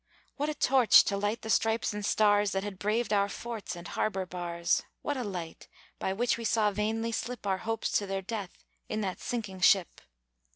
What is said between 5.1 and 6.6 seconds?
a light, by which we